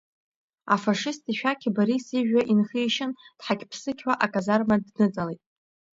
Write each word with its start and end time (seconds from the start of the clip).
Афашист 0.73 1.23
ишәақь 1.31 1.65
Борис 1.75 2.05
ижәҩа 2.17 2.43
инхишьын, 2.51 3.11
дҳақьԥсықьуа 3.37 4.13
аказарма 4.25 4.75
дныҵалеит. 4.85 5.41